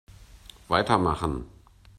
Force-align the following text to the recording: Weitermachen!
Weitermachen! 0.67 1.45